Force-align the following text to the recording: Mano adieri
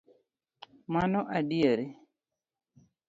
Mano 0.93 1.19
adieri 1.37 1.85